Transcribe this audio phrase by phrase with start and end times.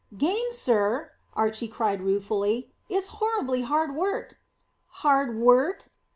[0.17, 4.37] "Game, sir!" said Archy ruefully; "it's horribly hard work!"
[4.89, 5.89] "Hard work!